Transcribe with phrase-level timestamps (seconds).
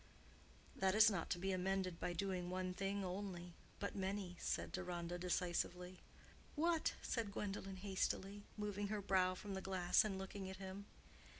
[0.75, 5.99] "That is not to be amended by doing one thing only—but many," said Deronda, decisively.
[6.55, 10.87] "What?" said Gwendolen, hastily, moving her brow from the glass and looking at him.